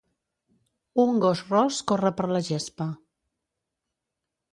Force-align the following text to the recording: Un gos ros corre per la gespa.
Un 1.03 1.19
gos 1.25 1.43
ros 1.51 1.81
corre 1.91 2.11
per 2.21 2.27
la 2.31 2.41
gespa. 2.47 2.87